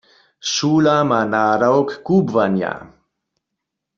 [0.51, 2.73] Šula ma nadawk kubłanja.